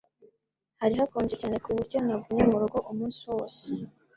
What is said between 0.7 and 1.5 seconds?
Hari hakonje